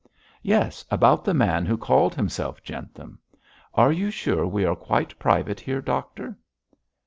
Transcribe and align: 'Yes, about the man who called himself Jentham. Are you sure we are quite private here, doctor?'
'Yes, 0.41 0.83
about 0.89 1.23
the 1.23 1.33
man 1.35 1.63
who 1.67 1.77
called 1.77 2.15
himself 2.15 2.63
Jentham. 2.63 3.19
Are 3.75 3.91
you 3.91 4.09
sure 4.09 4.47
we 4.47 4.65
are 4.65 4.75
quite 4.75 5.19
private 5.19 5.59
here, 5.59 5.79
doctor?' 5.79 6.35